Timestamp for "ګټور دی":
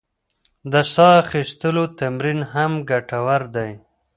2.89-3.71